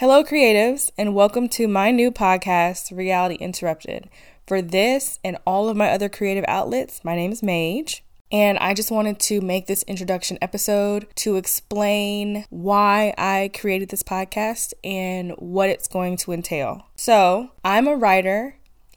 Hello, 0.00 0.24
creatives, 0.24 0.90
and 0.96 1.14
welcome 1.14 1.46
to 1.50 1.68
my 1.68 1.90
new 1.90 2.10
podcast, 2.10 2.90
Reality 2.96 3.34
Interrupted. 3.34 4.08
For 4.46 4.62
this 4.62 5.18
and 5.22 5.36
all 5.46 5.68
of 5.68 5.76
my 5.76 5.90
other 5.90 6.08
creative 6.08 6.46
outlets, 6.48 7.04
my 7.04 7.14
name 7.14 7.32
is 7.32 7.42
Mage. 7.42 8.02
And 8.32 8.56
I 8.56 8.72
just 8.72 8.90
wanted 8.90 9.20
to 9.20 9.42
make 9.42 9.66
this 9.66 9.82
introduction 9.82 10.38
episode 10.40 11.06
to 11.16 11.36
explain 11.36 12.46
why 12.48 13.12
I 13.18 13.50
created 13.52 13.90
this 13.90 14.02
podcast 14.02 14.72
and 14.82 15.32
what 15.32 15.68
it's 15.68 15.86
going 15.86 16.16
to 16.16 16.32
entail. 16.32 16.86
So, 16.96 17.50
I'm 17.62 17.86
a 17.86 17.94
writer. 17.94 18.56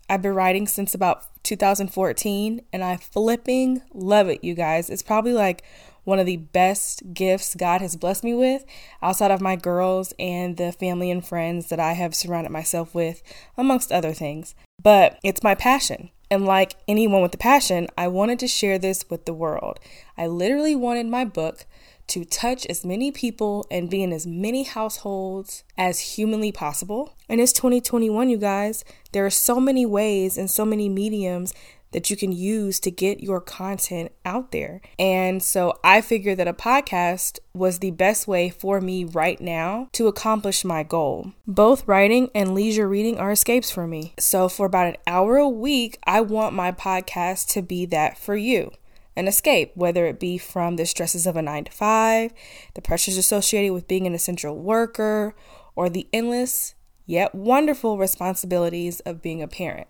I've 0.09 0.21
been 0.21 0.35
writing 0.35 0.67
since 0.67 0.95
about 0.95 1.25
2014 1.43 2.61
and 2.71 2.81
I 2.81 2.95
flipping 2.95 3.81
love 3.93 4.29
it, 4.29 4.41
you 4.41 4.53
guys. 4.53 4.89
It's 4.89 5.03
probably 5.03 5.33
like 5.33 5.65
one 6.03 6.19
of 6.19 6.25
the 6.25 6.37
best 6.37 7.13
gifts 7.13 7.55
God 7.55 7.81
has 7.81 7.95
blessed 7.95 8.23
me 8.23 8.33
with 8.33 8.65
outside 9.01 9.31
of 9.31 9.41
my 9.41 9.55
girls 9.55 10.13
and 10.19 10.57
the 10.57 10.71
family 10.71 11.09
and 11.09 11.25
friends 11.25 11.69
that 11.69 11.79
I 11.79 11.93
have 11.93 12.15
surrounded 12.15 12.51
myself 12.51 12.93
with, 12.93 13.21
amongst 13.57 13.91
other 13.91 14.13
things. 14.13 14.55
But 14.81 15.19
it's 15.23 15.43
my 15.43 15.55
passion. 15.55 16.09
And 16.29 16.45
like 16.45 16.75
anyone 16.87 17.21
with 17.21 17.35
a 17.35 17.37
passion, 17.37 17.87
I 17.97 18.07
wanted 18.07 18.39
to 18.39 18.47
share 18.47 18.79
this 18.79 19.05
with 19.09 19.25
the 19.25 19.33
world. 19.33 19.79
I 20.17 20.27
literally 20.27 20.75
wanted 20.75 21.05
my 21.05 21.25
book 21.25 21.65
to 22.07 22.25
touch 22.25 22.65
as 22.65 22.83
many 22.83 23.11
people 23.11 23.65
and 23.71 23.89
be 23.89 24.03
in 24.03 24.11
as 24.11 24.27
many 24.27 24.63
households 24.63 25.63
as 25.77 25.99
humanly 25.99 26.51
possible. 26.51 27.15
And 27.29 27.39
it's 27.39 27.53
2021, 27.53 28.29
you 28.29 28.37
guys. 28.37 28.83
There 29.11 29.25
are 29.25 29.29
so 29.29 29.59
many 29.59 29.85
ways 29.85 30.37
and 30.37 30.49
so 30.49 30.65
many 30.65 30.89
mediums 30.89 31.53
that 31.93 32.09
you 32.09 32.17
can 32.17 32.31
use 32.31 32.79
to 32.81 32.91
get 32.91 33.21
your 33.21 33.39
content 33.39 34.11
out 34.25 34.51
there. 34.51 34.81
And 34.99 35.41
so 35.41 35.79
I 35.83 36.01
figured 36.01 36.37
that 36.39 36.47
a 36.47 36.53
podcast 36.53 37.39
was 37.53 37.79
the 37.79 37.91
best 37.91 38.27
way 38.27 38.49
for 38.49 38.81
me 38.81 39.05
right 39.05 39.39
now 39.39 39.89
to 39.93 40.07
accomplish 40.07 40.65
my 40.65 40.83
goal. 40.83 41.31
Both 41.47 41.87
writing 41.87 42.29
and 42.35 42.53
leisure 42.53 42.87
reading 42.87 43.17
are 43.17 43.31
escapes 43.31 43.71
for 43.71 43.87
me. 43.87 44.13
So 44.19 44.49
for 44.49 44.65
about 44.65 44.87
an 44.87 44.97
hour 45.07 45.37
a 45.37 45.47
week, 45.47 45.97
I 46.05 46.21
want 46.21 46.55
my 46.55 46.71
podcast 46.71 47.47
to 47.53 47.61
be 47.61 47.85
that 47.87 48.17
for 48.17 48.35
you 48.35 48.71
an 49.15 49.27
escape, 49.27 49.71
whether 49.75 50.05
it 50.07 50.19
be 50.19 50.37
from 50.37 50.75
the 50.75 50.85
stresses 50.85 51.27
of 51.27 51.35
a 51.35 51.41
nine 51.41 51.65
to 51.65 51.71
five, 51.71 52.33
the 52.73 52.81
pressures 52.81 53.17
associated 53.17 53.71
with 53.71 53.87
being 53.87 54.07
an 54.07 54.15
essential 54.15 54.57
worker, 54.57 55.35
or 55.75 55.89
the 55.89 56.07
endless 56.11 56.73
yet 57.05 57.35
wonderful 57.35 57.97
responsibilities 57.97 58.99
of 59.01 59.21
being 59.21 59.41
a 59.41 59.47
parent. 59.47 59.87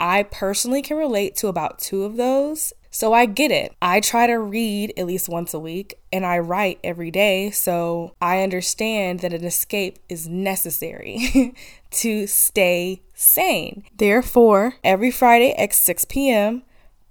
I 0.00 0.22
personally 0.24 0.80
can 0.80 0.96
relate 0.96 1.36
to 1.36 1.48
about 1.48 1.78
two 1.78 2.04
of 2.04 2.16
those. 2.16 2.72
So 2.90 3.12
I 3.12 3.26
get 3.26 3.52
it. 3.52 3.74
I 3.80 4.00
try 4.00 4.26
to 4.26 4.34
read 4.34 4.94
at 4.96 5.06
least 5.06 5.28
once 5.28 5.54
a 5.54 5.60
week 5.60 6.00
and 6.12 6.26
I 6.26 6.38
write 6.38 6.80
every 6.82 7.10
day. 7.10 7.50
So 7.52 8.16
I 8.20 8.42
understand 8.42 9.20
that 9.20 9.32
an 9.32 9.44
escape 9.44 9.98
is 10.08 10.26
necessary 10.26 11.54
to 11.90 12.26
stay 12.26 13.02
sane. 13.14 13.84
Therefore, 13.96 14.74
every 14.82 15.12
Friday 15.12 15.52
at 15.52 15.72
6 15.72 16.06
p.m., 16.06 16.62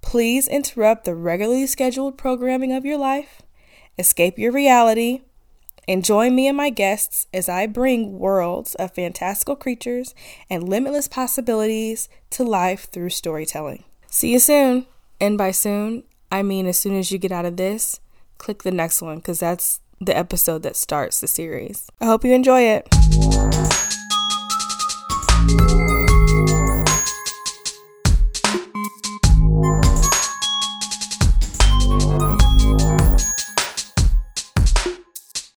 please 0.02 0.48
interrupt 0.48 1.04
the 1.04 1.14
regularly 1.14 1.66
scheduled 1.66 2.18
programming 2.18 2.72
of 2.72 2.84
your 2.84 2.98
life, 2.98 3.40
escape 3.98 4.38
your 4.38 4.52
reality, 4.52 5.22
and 5.88 6.04
join 6.04 6.34
me 6.34 6.46
and 6.46 6.56
my 6.56 6.70
guests 6.70 7.26
as 7.32 7.48
I 7.48 7.66
bring 7.66 8.18
worlds 8.18 8.74
of 8.76 8.94
fantastical 8.94 9.56
creatures 9.56 10.14
and 10.48 10.68
limitless 10.68 11.08
possibilities 11.08 12.08
to 12.30 12.44
life 12.44 12.88
through 12.90 13.10
storytelling. 13.10 13.84
See 14.08 14.32
you 14.32 14.38
soon. 14.38 14.86
And 15.20 15.36
by 15.36 15.50
soon, 15.50 16.04
I 16.32 16.42
mean 16.42 16.66
as 16.66 16.78
soon 16.78 16.96
as 16.96 17.10
you 17.10 17.18
get 17.18 17.32
out 17.32 17.44
of 17.44 17.56
this, 17.56 18.00
click 18.38 18.62
the 18.62 18.70
next 18.70 19.02
one 19.02 19.16
because 19.16 19.40
that's 19.40 19.80
the 20.00 20.16
episode 20.16 20.62
that 20.62 20.76
starts 20.76 21.20
the 21.20 21.28
series. 21.28 21.88
I 22.00 22.06
hope 22.06 22.24
you 22.24 22.32
enjoy 22.32 22.62
it. 22.62 23.49